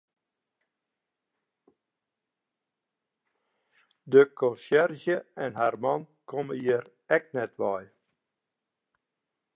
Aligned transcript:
De 4.15 4.23
konsjerzje 4.35 5.23
en 5.47 5.55
har 5.61 5.77
man 5.87 6.07
komme 6.35 6.55
hjir 6.63 6.83
ek 7.19 7.25
net 7.37 7.53
wei. 7.65 7.83